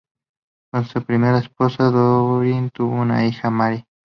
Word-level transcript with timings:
Con 0.71 0.83
su 0.85 1.03
primera 1.05 1.37
esposa, 1.37 1.83
Doreen, 1.91 2.71
tuvo 2.71 2.95
una 2.99 3.23
hija, 3.23 3.51
Mary. 3.51 3.85